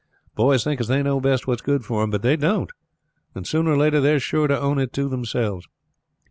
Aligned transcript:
Boys 0.33 0.63
think 0.63 0.81
as 0.81 0.87
they 0.87 1.03
know 1.03 1.19
best 1.19 1.45
what's 1.45 1.61
good 1.61 1.85
for 1.85 2.01
them; 2.01 2.09
but 2.09 2.23
they 2.23 2.35
don't, 2.35 2.71
and 3.35 3.45
sooner 3.45 3.69
or 3.73 3.77
later 3.77 4.01
they 4.01 4.15
are 4.15 4.19
sure 4.19 4.47
to 4.47 4.59
own 4.59 4.79
it 4.79 4.93
to 4.93 5.07
themselves." 5.07 5.67